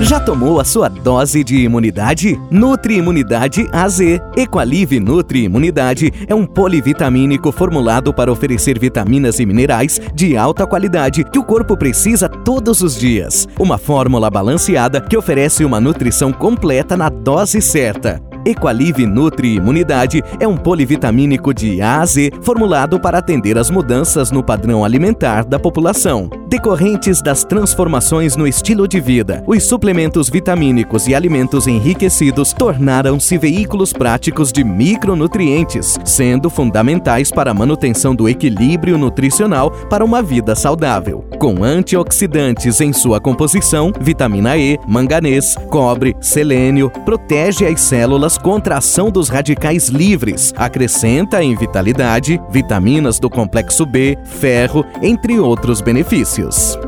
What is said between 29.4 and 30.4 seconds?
os suplementos